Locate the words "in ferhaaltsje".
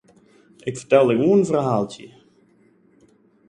1.41-2.07